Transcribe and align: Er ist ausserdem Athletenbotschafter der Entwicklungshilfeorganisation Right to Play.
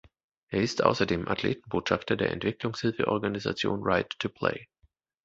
Er 0.47 0.61
ist 0.63 0.81
ausserdem 0.81 1.27
Athletenbotschafter 1.27 2.15
der 2.15 2.31
Entwicklungshilfeorganisation 2.31 3.81
Right 3.83 4.09
to 4.17 4.29
Play. 4.29 4.67